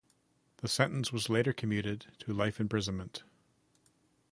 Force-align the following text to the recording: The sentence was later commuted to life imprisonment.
The 0.63 0.67
sentence 0.67 1.13
was 1.13 1.29
later 1.29 1.53
commuted 1.53 2.07
to 2.21 2.33
life 2.33 2.59
imprisonment. 2.59 3.21